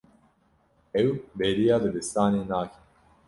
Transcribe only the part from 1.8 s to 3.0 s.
dibistanê nake.